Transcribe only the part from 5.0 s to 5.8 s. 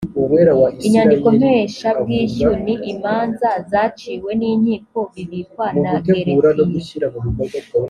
bibikwa